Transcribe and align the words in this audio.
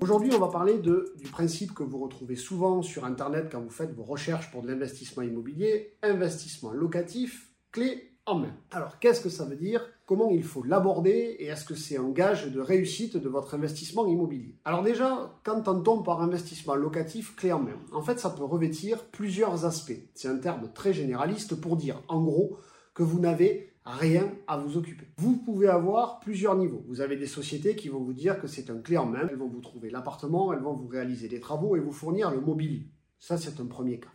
Aujourd'hui, 0.00 0.30
on 0.34 0.38
va 0.38 0.48
parler 0.48 0.78
du 0.78 1.28
principe 1.30 1.72
que 1.72 1.82
vous 1.82 1.98
retrouvez 1.98 2.36
souvent 2.36 2.82
sur 2.82 3.04
Internet 3.04 3.48
quand 3.50 3.60
vous 3.60 3.70
faites 3.70 3.94
vos 3.94 4.04
recherches 4.04 4.50
pour 4.50 4.62
de 4.62 4.68
l'investissement 4.68 5.22
immobilier, 5.22 5.96
investissement 6.02 6.70
locatif, 6.70 7.50
clé 7.72 8.12
en 8.26 8.40
main. 8.40 8.54
Alors, 8.72 8.98
qu'est-ce 8.98 9.22
que 9.22 9.30
ça 9.30 9.46
veut 9.46 9.56
dire? 9.56 9.88
Comment 10.04 10.30
il 10.30 10.44
faut 10.44 10.62
l'aborder? 10.62 11.36
Et 11.38 11.46
est-ce 11.46 11.64
que 11.64 11.74
c'est 11.74 11.96
un 11.96 12.10
gage 12.10 12.52
de 12.52 12.60
réussite 12.60 13.16
de 13.16 13.28
votre 13.28 13.54
investissement 13.54 14.06
immobilier? 14.06 14.58
Alors 14.64 14.82
déjà, 14.82 15.34
quand 15.44 15.66
on 15.66 15.80
tombe 15.80 16.04
par 16.04 16.20
investissement 16.20 16.74
locatif 16.74 17.34
clé 17.34 17.52
en 17.52 17.60
main, 17.60 17.78
en 17.92 18.02
fait, 18.02 18.18
ça 18.18 18.30
peut 18.30 18.44
revêtir 18.44 19.04
plusieurs 19.06 19.64
aspects. 19.64 19.98
C'est 20.14 20.28
un 20.28 20.38
terme 20.38 20.70
très 20.74 20.92
généraliste 20.92 21.54
pour 21.54 21.76
dire, 21.76 22.02
en 22.08 22.22
gros, 22.22 22.58
que 22.94 23.02
vous 23.02 23.20
n'avez 23.20 23.75
rien 23.86 24.32
à 24.48 24.58
vous 24.58 24.76
occuper. 24.76 25.06
Vous 25.16 25.36
pouvez 25.36 25.68
avoir 25.68 26.18
plusieurs 26.20 26.56
niveaux. 26.56 26.84
Vous 26.88 27.00
avez 27.00 27.16
des 27.16 27.26
sociétés 27.26 27.76
qui 27.76 27.88
vont 27.88 28.00
vous 28.00 28.12
dire 28.12 28.40
que 28.40 28.48
c'est 28.48 28.68
un 28.68 28.78
clé 28.78 28.98
en 28.98 29.06
main. 29.06 29.28
Elles 29.30 29.36
vont 29.36 29.48
vous 29.48 29.60
trouver 29.60 29.90
l'appartement, 29.90 30.52
elles 30.52 30.60
vont 30.60 30.74
vous 30.74 30.88
réaliser 30.88 31.28
des 31.28 31.40
travaux 31.40 31.76
et 31.76 31.80
vous 31.80 31.92
fournir 31.92 32.30
le 32.30 32.40
mobilier. 32.40 32.82
Ça, 33.20 33.38
c'est 33.38 33.60
un 33.60 33.66
premier 33.66 34.00
cas. 34.00 34.08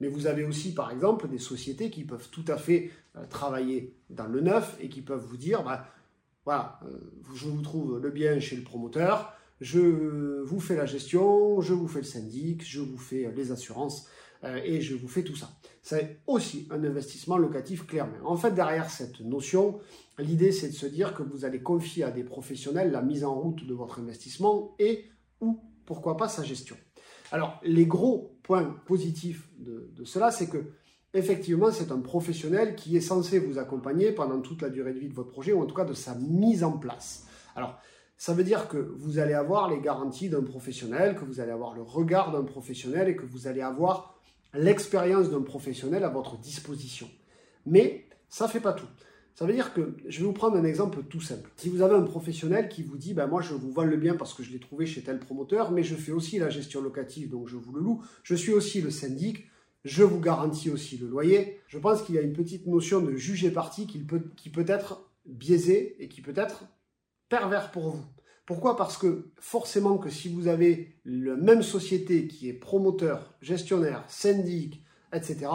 Mais 0.00 0.08
vous 0.08 0.26
avez 0.26 0.44
aussi, 0.44 0.74
par 0.74 0.92
exemple, 0.92 1.28
des 1.28 1.38
sociétés 1.38 1.90
qui 1.90 2.04
peuvent 2.04 2.28
tout 2.30 2.44
à 2.48 2.56
fait 2.56 2.90
euh, 3.16 3.24
travailler 3.26 3.94
dans 4.10 4.26
le 4.26 4.40
neuf 4.40 4.76
et 4.80 4.88
qui 4.88 5.02
peuvent 5.02 5.24
vous 5.24 5.36
dire, 5.38 5.62
bah, 5.64 5.86
voilà, 6.44 6.78
euh, 6.84 6.98
je 7.34 7.48
vous 7.48 7.62
trouve 7.62 7.98
le 7.98 8.10
bien 8.10 8.38
chez 8.38 8.56
le 8.56 8.62
promoteur, 8.62 9.32
je 9.60 10.42
vous 10.42 10.60
fais 10.60 10.76
la 10.76 10.86
gestion, 10.86 11.60
je 11.62 11.72
vous 11.72 11.88
fais 11.88 12.00
le 12.00 12.04
syndic, 12.04 12.62
je 12.64 12.80
vous 12.80 12.98
fais 12.98 13.32
les 13.34 13.52
assurances 13.52 14.06
euh, 14.06 14.10
et 14.44 14.80
je 14.80 14.94
vous 14.94 15.08
fais 15.08 15.22
tout 15.22 15.36
ça. 15.36 15.50
C'est 15.82 16.20
aussi 16.26 16.68
un 16.70 16.82
investissement 16.84 17.38
locatif 17.38 17.86
clairement. 17.86 18.18
En 18.24 18.36
fait, 18.36 18.52
derrière 18.52 18.90
cette 18.90 19.20
notion, 19.20 19.80
l'idée 20.18 20.52
c'est 20.52 20.68
de 20.68 20.74
se 20.74 20.86
dire 20.86 21.14
que 21.14 21.22
vous 21.22 21.44
allez 21.44 21.60
confier 21.60 22.04
à 22.04 22.10
des 22.10 22.24
professionnels 22.24 22.90
la 22.90 23.02
mise 23.02 23.24
en 23.24 23.34
route 23.34 23.66
de 23.66 23.74
votre 23.74 24.00
investissement 24.00 24.74
et 24.78 25.06
ou 25.40 25.60
pourquoi 25.84 26.16
pas 26.16 26.28
sa 26.28 26.42
gestion. 26.42 26.76
Alors, 27.32 27.60
les 27.64 27.86
gros 27.86 28.36
points 28.42 28.76
positifs 28.86 29.48
de, 29.58 30.04
cela, 30.04 30.30
c'est 30.30 30.48
que 30.48 30.72
effectivement, 31.14 31.70
c'est 31.72 31.90
un 31.90 32.00
professionnel 32.00 32.76
qui 32.76 32.96
est 32.96 33.00
censé 33.00 33.38
vous 33.38 33.58
accompagner 33.58 34.12
pendant 34.12 34.40
toute 34.40 34.62
la 34.62 34.70
durée 34.70 34.92
de 34.92 34.98
vie 34.98 35.08
de 35.08 35.14
votre 35.14 35.30
projet, 35.30 35.52
ou 35.52 35.62
en 35.62 35.66
tout 35.66 35.74
cas 35.74 35.84
de 35.84 35.94
sa 35.94 36.14
mise 36.14 36.62
en 36.62 36.72
place. 36.72 37.26
Alors, 37.54 37.78
ça 38.18 38.32
veut 38.32 38.44
dire 38.44 38.68
que 38.68 38.78
vous 38.78 39.18
allez 39.18 39.34
avoir 39.34 39.68
les 39.70 39.80
garanties 39.80 40.28
d'un 40.28 40.42
professionnel, 40.42 41.16
que 41.16 41.24
vous 41.24 41.40
allez 41.40 41.52
avoir 41.52 41.74
le 41.74 41.82
regard 41.82 42.32
d'un 42.32 42.44
professionnel 42.44 43.08
et 43.08 43.16
que 43.16 43.26
vous 43.26 43.46
allez 43.46 43.60
avoir 43.60 44.15
l'expérience 44.54 45.30
d'un 45.30 45.42
professionnel 45.42 46.04
à 46.04 46.08
votre 46.08 46.38
disposition. 46.38 47.08
Mais 47.66 48.06
ça 48.28 48.46
ne 48.46 48.50
fait 48.50 48.60
pas 48.60 48.72
tout. 48.72 48.86
Ça 49.34 49.44
veut 49.44 49.52
dire 49.52 49.74
que, 49.74 49.94
je 50.06 50.20
vais 50.20 50.24
vous 50.24 50.32
prendre 50.32 50.56
un 50.56 50.64
exemple 50.64 51.02
tout 51.02 51.20
simple. 51.20 51.50
Si 51.56 51.68
vous 51.68 51.82
avez 51.82 51.94
un 51.94 52.02
professionnel 52.02 52.70
qui 52.70 52.82
vous 52.82 52.96
dit, 52.96 53.12
ben 53.12 53.26
moi 53.26 53.42
je 53.42 53.52
vous 53.52 53.70
vends 53.70 53.84
le 53.84 53.98
bien 53.98 54.14
parce 54.16 54.32
que 54.32 54.42
je 54.42 54.50
l'ai 54.50 54.58
trouvé 54.58 54.86
chez 54.86 55.02
tel 55.02 55.18
promoteur, 55.18 55.72
mais 55.72 55.82
je 55.82 55.94
fais 55.94 56.12
aussi 56.12 56.38
la 56.38 56.48
gestion 56.48 56.80
locative, 56.80 57.28
donc 57.28 57.46
je 57.46 57.56
vous 57.56 57.72
le 57.74 57.82
loue, 57.82 58.02
je 58.22 58.34
suis 58.34 58.52
aussi 58.52 58.80
le 58.80 58.90
syndic, 58.90 59.44
je 59.84 60.02
vous 60.02 60.20
garantis 60.20 60.70
aussi 60.70 60.96
le 60.96 61.06
loyer, 61.06 61.60
je 61.68 61.78
pense 61.78 62.02
qu'il 62.02 62.14
y 62.14 62.18
a 62.18 62.22
une 62.22 62.32
petite 62.32 62.66
notion 62.66 63.02
de 63.02 63.14
juger 63.14 63.50
parti 63.50 63.86
qui 63.86 63.98
peut, 63.98 64.22
qui 64.36 64.48
peut 64.48 64.64
être 64.66 65.06
biaisée 65.26 65.96
et 66.02 66.08
qui 66.08 66.22
peut 66.22 66.34
être 66.34 66.64
pervers 67.28 67.70
pour 67.70 67.90
vous. 67.90 68.04
Pourquoi? 68.46 68.76
Parce 68.76 68.96
que 68.96 69.32
forcément 69.40 69.98
que 69.98 70.08
si 70.08 70.28
vous 70.28 70.46
avez 70.46 70.96
la 71.04 71.36
même 71.36 71.62
société 71.62 72.28
qui 72.28 72.48
est 72.48 72.52
promoteur, 72.52 73.34
gestionnaire, 73.40 74.04
syndic, 74.08 74.82
etc., 75.12 75.48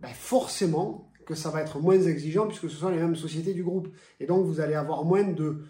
ben 0.00 0.12
forcément, 0.12 1.08
que 1.28 1.34
ça 1.34 1.50
va 1.50 1.60
être 1.60 1.78
moins 1.78 2.00
exigeant 2.00 2.46
puisque 2.46 2.70
ce 2.70 2.76
sont 2.76 2.88
les 2.88 2.96
mêmes 2.96 3.14
sociétés 3.14 3.52
du 3.52 3.62
groupe. 3.62 3.88
Et 4.18 4.24
donc, 4.24 4.46
vous 4.46 4.60
allez 4.60 4.74
avoir 4.74 5.04
moins 5.04 5.24
de, 5.24 5.62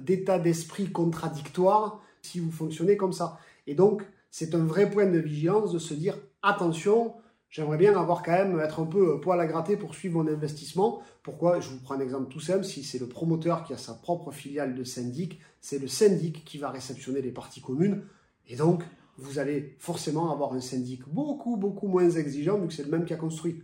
d'état 0.00 0.38
d'esprit 0.38 0.90
contradictoire 0.90 2.00
si 2.22 2.40
vous 2.40 2.50
fonctionnez 2.50 2.96
comme 2.96 3.12
ça. 3.12 3.38
Et 3.66 3.74
donc, 3.74 4.04
c'est 4.30 4.54
un 4.54 4.64
vrai 4.64 4.90
point 4.90 5.04
de 5.04 5.18
vigilance 5.18 5.70
de 5.70 5.78
se 5.78 5.92
dire 5.92 6.16
attention, 6.40 7.14
j'aimerais 7.52 7.76
bien 7.76 7.96
avoir 7.96 8.24
quand 8.24 8.32
même 8.32 8.58
être 8.58 8.80
un 8.80 8.86
peu 8.86 9.20
poil 9.20 9.38
à 9.38 9.46
gratter 9.46 9.76
pour 9.76 9.94
suivre 9.94 10.20
mon 10.20 10.26
investissement. 10.26 11.02
Pourquoi? 11.22 11.60
Je 11.60 11.68
vous 11.68 11.78
prends 11.78 11.94
un 11.94 12.00
exemple 12.00 12.32
tout 12.32 12.40
simple. 12.40 12.64
Si 12.64 12.82
c'est 12.82 12.98
le 12.98 13.06
promoteur 13.06 13.62
qui 13.62 13.72
a 13.72 13.76
sa 13.76 13.94
propre 13.94 14.32
filiale 14.32 14.74
de 14.74 14.82
syndic, 14.82 15.38
c'est 15.60 15.78
le 15.78 15.86
syndic 15.86 16.44
qui 16.44 16.58
va 16.58 16.70
réceptionner 16.70 17.22
les 17.22 17.30
parties 17.30 17.60
communes. 17.60 18.02
Et 18.48 18.56
donc, 18.56 18.82
vous 19.18 19.38
allez 19.38 19.76
forcément 19.78 20.32
avoir 20.32 20.54
un 20.54 20.60
syndic 20.60 21.06
beaucoup, 21.06 21.56
beaucoup 21.56 21.86
moins 21.86 22.10
exigeant 22.10 22.58
vu 22.58 22.66
que 22.68 22.72
c'est 22.72 22.84
le 22.84 22.90
même 22.90 23.04
qui 23.04 23.12
a 23.12 23.18
construit. 23.18 23.62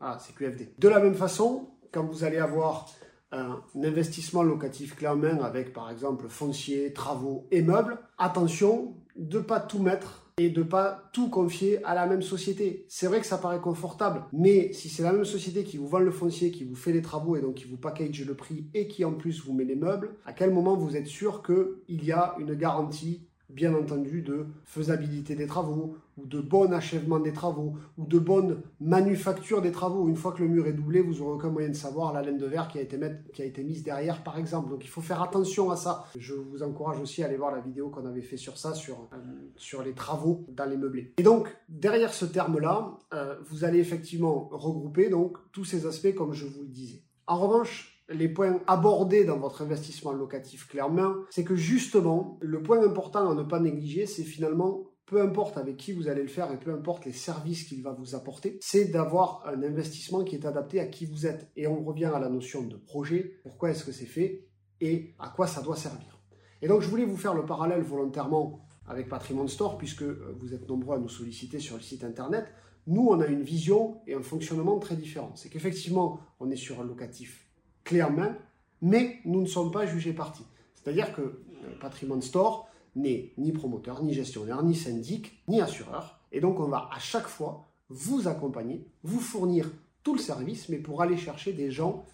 Ah, 0.00 0.18
c'est 0.20 0.34
QFD. 0.34 0.74
De 0.78 0.88
la 0.88 1.00
même 1.00 1.14
façon, 1.14 1.68
quand 1.92 2.04
vous 2.04 2.22
allez 2.22 2.38
avoir 2.38 2.88
un 3.32 3.60
investissement 3.82 4.44
locatif 4.44 4.94
clé 4.94 5.08
en 5.08 5.16
main 5.16 5.38
avec 5.38 5.72
par 5.72 5.90
exemple 5.90 6.28
foncier, 6.28 6.92
travaux 6.92 7.48
et 7.50 7.60
meubles, 7.60 7.98
attention 8.18 8.94
de 9.16 9.38
ne 9.38 9.42
pas 9.42 9.58
tout 9.58 9.80
mettre 9.80 10.25
et 10.38 10.50
de 10.50 10.62
pas 10.62 11.08
tout 11.14 11.30
confier 11.30 11.82
à 11.84 11.94
la 11.94 12.06
même 12.06 12.20
société. 12.20 12.84
C'est 12.88 13.06
vrai 13.06 13.20
que 13.20 13.26
ça 13.26 13.38
paraît 13.38 13.60
confortable, 13.60 14.24
mais 14.34 14.70
si 14.74 14.90
c'est 14.90 15.02
la 15.02 15.12
même 15.12 15.24
société 15.24 15.64
qui 15.64 15.78
vous 15.78 15.88
vend 15.88 15.98
le 15.98 16.10
foncier, 16.10 16.50
qui 16.50 16.64
vous 16.64 16.74
fait 16.74 16.92
les 16.92 17.00
travaux 17.00 17.36
et 17.36 17.40
donc 17.40 17.54
qui 17.54 17.64
vous 17.64 17.78
package 17.78 18.22
le 18.26 18.34
prix 18.34 18.66
et 18.74 18.86
qui 18.86 19.06
en 19.06 19.14
plus 19.14 19.42
vous 19.42 19.54
met 19.54 19.64
les 19.64 19.76
meubles, 19.76 20.10
à 20.26 20.34
quel 20.34 20.52
moment 20.52 20.76
vous 20.76 20.94
êtes 20.94 21.06
sûr 21.06 21.42
qu'il 21.42 22.04
y 22.04 22.12
a 22.12 22.36
une 22.38 22.52
garantie 22.52 23.26
bien 23.48 23.74
entendu 23.74 24.22
de 24.22 24.46
faisabilité 24.64 25.34
des 25.34 25.46
travaux, 25.46 25.96
ou 26.16 26.26
de 26.26 26.40
bon 26.40 26.72
achèvement 26.72 27.18
des 27.18 27.32
travaux, 27.32 27.74
ou 27.98 28.06
de 28.06 28.18
bonne 28.18 28.62
manufacture 28.80 29.62
des 29.62 29.72
travaux. 29.72 30.08
Une 30.08 30.16
fois 30.16 30.32
que 30.32 30.42
le 30.42 30.48
mur 30.48 30.66
est 30.66 30.72
doublé, 30.72 31.00
vous 31.00 31.14
n'aurez 31.14 31.34
aucun 31.34 31.50
moyen 31.50 31.68
de 31.68 31.74
savoir 31.74 32.12
la 32.12 32.22
laine 32.22 32.38
de 32.38 32.46
verre 32.46 32.68
qui 32.68 32.78
a, 32.78 33.44
été 33.44 33.62
mise 33.62 33.82
derrière, 33.82 34.22
par 34.22 34.38
exemple. 34.38 34.70
Donc 34.70 34.84
il 34.84 34.88
faut 34.88 35.00
faire 35.00 35.22
attention 35.22 35.70
à 35.70 35.76
ça. 35.76 36.06
Je 36.18 36.34
vous 36.34 36.62
encourage 36.62 37.00
aussi 37.00 37.22
à 37.22 37.26
aller 37.26 37.36
voir 37.36 37.54
la 37.54 37.60
vidéo 37.60 37.90
qu'on 37.90 38.06
avait 38.06 38.22
fait 38.22 38.36
sur 38.36 38.58
ça, 38.58 38.74
sur, 38.74 39.08
euh, 39.12 39.84
les 39.84 39.92
travaux 39.92 40.44
dans 40.48 40.64
les 40.64 40.76
meublés. 40.76 41.12
Et 41.18 41.22
donc, 41.22 41.54
derrière 41.68 42.12
ce 42.12 42.24
terme-là, 42.24 42.96
euh, 43.14 43.36
vous 43.44 43.64
allez 43.64 43.78
effectivement 43.78 44.48
regrouper 44.50 45.08
donc 45.08 45.36
tous 45.52 45.64
ces 45.64 45.86
aspects 45.86 46.14
comme 46.14 46.32
je 46.32 46.46
vous 46.46 46.62
le 46.62 46.68
disais. 46.68 47.02
En 47.26 47.38
revanche, 47.38 47.95
les 48.08 48.28
points 48.28 48.60
abordés 48.66 49.24
dans 49.24 49.38
votre 49.38 49.62
investissement 49.62 50.12
locatif 50.12 50.68
clairement, 50.68 51.14
c'est 51.30 51.44
que 51.44 51.56
justement, 51.56 52.38
le 52.40 52.62
point 52.62 52.84
important 52.84 53.30
à 53.30 53.34
ne 53.34 53.42
pas 53.42 53.60
négliger, 53.60 54.06
c'est 54.06 54.24
finalement 54.24 54.84
peu 55.06 55.22
importe 55.22 55.56
avec 55.56 55.76
qui 55.76 55.92
vous 55.92 56.08
allez 56.08 56.22
le 56.22 56.28
faire 56.28 56.50
et 56.50 56.58
peu 56.58 56.72
importe 56.72 57.04
les 57.04 57.12
services 57.12 57.62
qu'il 57.64 57.80
va 57.82 57.92
vous 57.92 58.16
apporter, 58.16 58.58
c'est 58.60 58.86
d'avoir 58.86 59.44
un 59.46 59.62
investissement 59.62 60.24
qui 60.24 60.34
est 60.34 60.44
adapté 60.44 60.80
à 60.80 60.86
qui 60.86 61.06
vous 61.06 61.26
êtes. 61.26 61.48
Et 61.54 61.68
on 61.68 61.84
revient 61.84 62.10
à 62.12 62.18
la 62.18 62.28
notion 62.28 62.62
de 62.62 62.76
projet, 62.76 63.36
pourquoi 63.44 63.70
est-ce 63.70 63.84
que 63.84 63.92
c'est 63.92 64.04
fait 64.04 64.48
et 64.80 65.14
à 65.20 65.28
quoi 65.28 65.46
ça 65.46 65.62
doit 65.62 65.76
servir. 65.76 66.20
Et 66.60 66.68
donc 66.68 66.82
je 66.82 66.88
voulais 66.88 67.04
vous 67.04 67.16
faire 67.16 67.34
le 67.34 67.46
parallèle 67.46 67.82
volontairement 67.82 68.66
avec 68.88 69.08
Patrimoine 69.08 69.48
Store, 69.48 69.78
puisque 69.78 70.02
euh, 70.02 70.36
vous 70.38 70.54
êtes 70.54 70.68
nombreux 70.68 70.96
à 70.96 70.98
nous 70.98 71.08
solliciter 71.08 71.58
sur 71.58 71.76
le 71.76 71.82
site 71.82 72.04
internet. 72.04 72.46
Nous, 72.86 73.04
on 73.08 73.20
a 73.20 73.26
une 73.26 73.42
vision 73.42 74.00
et 74.06 74.14
un 74.14 74.22
fonctionnement 74.22 74.78
très 74.78 74.94
différent. 74.94 75.32
C'est 75.34 75.48
qu'effectivement, 75.48 76.20
on 76.38 76.50
est 76.50 76.56
sur 76.56 76.80
un 76.80 76.84
locatif 76.84 77.45
clairement, 77.86 78.34
mais 78.82 79.20
nous 79.24 79.40
ne 79.40 79.46
sommes 79.46 79.70
pas 79.70 79.86
jugés 79.86 80.12
partis. 80.12 80.44
C'est-à-dire 80.74 81.14
que 81.14 81.40
Patrimoine 81.80 82.20
Store 82.20 82.68
n'est 82.96 83.32
ni 83.38 83.52
promoteur, 83.52 84.02
ni 84.02 84.12
gestionnaire, 84.12 84.62
ni 84.62 84.74
syndic, 84.74 85.42
ni 85.48 85.60
assureur. 85.60 86.20
Et 86.32 86.40
donc 86.40 86.60
on 86.60 86.66
va 86.66 86.90
à 86.92 86.98
chaque 86.98 87.28
fois 87.28 87.64
vous 87.88 88.28
accompagner, 88.28 88.84
vous 89.04 89.20
fournir 89.20 89.70
tout 90.02 90.14
le 90.14 90.20
service, 90.20 90.68
mais 90.68 90.78
pour 90.78 91.00
aller 91.00 91.16
chercher 91.16 91.52
des 91.52 91.70
gens 91.70 92.04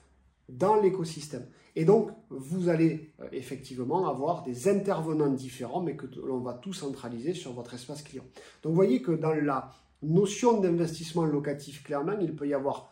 dans 0.49 0.77
l'écosystème. 0.77 1.47
Et 1.75 1.87
donc, 1.87 2.11
vous 2.29 2.69
allez 2.69 3.13
euh, 3.21 3.29
effectivement 3.33 4.07
avoir 4.07 4.43
des 4.43 4.69
intervenants 4.69 5.31
différents, 5.31 5.81
mais 5.81 5.97
que 5.97 6.07
l'on 6.21 6.41
va 6.41 6.53
tout 6.53 6.75
centraliser 6.75 7.33
sur 7.33 7.53
votre 7.53 7.73
espace 7.73 8.03
client. 8.03 8.25
Donc, 8.63 8.73
vous 8.73 8.77
voyez 8.77 9.01
que 9.01 9.13
dans 9.13 9.33
la 9.33 9.71
notion 10.03 10.61
d'investissement 10.61 11.25
locatif, 11.25 11.83
clairement, 11.83 12.19
il 12.21 12.35
peut 12.35 12.47
y 12.47 12.53
avoir 12.53 12.92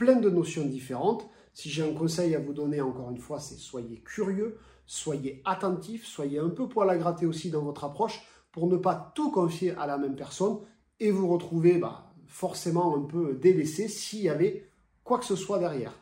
plein 0.00 0.16
de 0.16 0.30
notions 0.30 0.64
différentes. 0.64 1.28
Si 1.52 1.68
j'ai 1.68 1.82
un 1.82 1.92
conseil 1.92 2.34
à 2.34 2.40
vous 2.40 2.54
donner, 2.54 2.80
encore 2.80 3.10
une 3.10 3.18
fois, 3.18 3.38
c'est 3.38 3.58
soyez 3.58 4.00
curieux, 4.00 4.56
soyez 4.86 5.42
attentif, 5.44 6.06
soyez 6.06 6.38
un 6.38 6.48
peu 6.48 6.68
poil 6.70 6.88
à 6.88 6.96
gratter 6.96 7.26
aussi 7.26 7.50
dans 7.50 7.60
votre 7.60 7.84
approche 7.84 8.22
pour 8.50 8.66
ne 8.66 8.78
pas 8.78 9.12
tout 9.14 9.30
confier 9.30 9.72
à 9.72 9.86
la 9.86 9.98
même 9.98 10.16
personne 10.16 10.60
et 11.00 11.10
vous 11.10 11.28
retrouver 11.28 11.76
bah, 11.76 12.14
forcément 12.26 12.96
un 12.96 13.02
peu 13.02 13.34
délaissé 13.34 13.88
s'il 13.88 14.22
y 14.22 14.30
avait 14.30 14.70
quoi 15.04 15.18
que 15.18 15.26
ce 15.26 15.36
soit 15.36 15.58
derrière. 15.58 15.92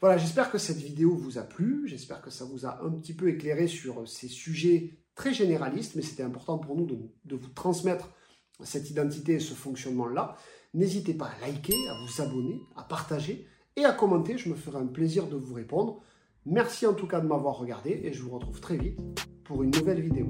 Voilà, 0.00 0.16
j'espère 0.16 0.52
que 0.52 0.58
cette 0.58 0.78
vidéo 0.78 1.16
vous 1.16 1.36
a 1.36 1.42
plu, 1.42 1.82
j'espère 1.86 2.22
que 2.22 2.30
ça 2.30 2.44
vous 2.44 2.66
a 2.66 2.80
un 2.84 2.90
petit 2.90 3.14
peu 3.14 3.28
éclairé 3.28 3.66
sur 3.66 4.08
ces 4.08 4.28
sujets 4.28 4.96
très 5.16 5.34
généralistes, 5.34 5.96
mais 5.96 6.02
c'était 6.02 6.22
important 6.22 6.58
pour 6.58 6.76
nous 6.76 6.86
de, 6.86 6.96
de 7.24 7.34
vous 7.34 7.50
transmettre 7.50 8.10
cette 8.62 8.90
identité 8.90 9.34
et 9.34 9.40
ce 9.40 9.54
fonctionnement-là. 9.54 10.36
N'hésitez 10.74 11.14
pas 11.14 11.26
à 11.26 11.46
liker, 11.46 11.74
à 11.74 11.94
vous 12.04 12.22
abonner, 12.22 12.62
à 12.76 12.84
partager 12.84 13.46
et 13.76 13.84
à 13.84 13.92
commenter. 13.92 14.38
Je 14.38 14.48
me 14.48 14.54
ferai 14.54 14.78
un 14.78 14.86
plaisir 14.86 15.26
de 15.26 15.36
vous 15.36 15.54
répondre. 15.54 16.00
Merci 16.46 16.86
en 16.86 16.94
tout 16.94 17.06
cas 17.06 17.20
de 17.20 17.26
m'avoir 17.26 17.58
regardé 17.58 18.00
et 18.04 18.12
je 18.12 18.22
vous 18.22 18.30
retrouve 18.30 18.60
très 18.60 18.76
vite 18.76 18.98
pour 19.44 19.62
une 19.62 19.70
nouvelle 19.70 20.00
vidéo. 20.00 20.26